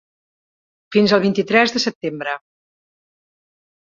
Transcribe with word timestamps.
Fins 0.95 1.11
al 1.17 1.21
vint-i-tres 1.25 1.73
de 1.75 1.81
setembre. 1.83 2.33